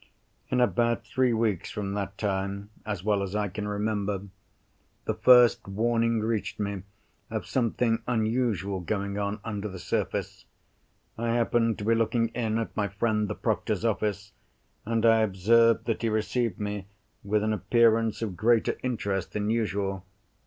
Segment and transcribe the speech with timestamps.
[0.49, 6.59] In about three weeks from that time—as well as I can remember—the first warning reached
[6.59, 6.81] me
[7.29, 10.45] of something unusual going on under the surface.
[11.19, 14.33] I happened to be looking in at my friend the proctor's office,
[14.87, 16.87] and I observed that he received me
[17.23, 20.03] with an appearance of greater interest than usual.